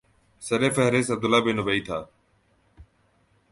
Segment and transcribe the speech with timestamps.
[0.41, 1.99] سر فہرست عبداللہ ابن ابی تھا